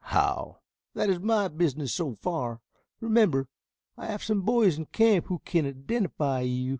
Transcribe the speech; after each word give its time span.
"How?" 0.05 0.57
"That 0.95 1.11
is 1.11 1.19
my 1.19 1.47
business 1.47 1.93
so 1.93 2.15
far. 2.15 2.59
Remember 3.01 3.47
I 3.95 4.07
have 4.07 4.23
some 4.23 4.41
boys 4.41 4.75
in 4.75 4.85
camp 4.87 5.27
who 5.27 5.43
can 5.45 5.67
identify 5.67 6.39
you. 6.41 6.69